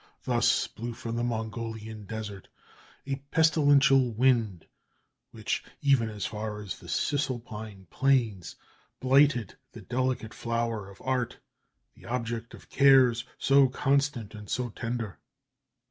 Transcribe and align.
Thus 0.23 0.65
blew 0.65 0.93
from 0.93 1.15
the 1.15 1.23
Mongolian 1.23 2.07
desert 2.07 2.47
a 3.05 3.17
pestilential 3.29 4.11
wind 4.11 4.65
which, 5.29 5.63
even 5.79 6.09
as 6.09 6.25
far 6.25 6.59
as 6.63 6.79
the 6.79 6.89
Cisalpine 6.89 7.85
plains, 7.91 8.55
blighted 8.99 9.57
the 9.73 9.81
delicate 9.83 10.33
flower 10.33 10.89
of 10.89 10.99
art, 11.03 11.37
the 11.93 12.05
object 12.07 12.55
of 12.55 12.67
cares 12.69 13.25
so 13.37 13.67
constant 13.67 14.33
and 14.33 14.49
so 14.49 14.69
tender." 14.69 15.19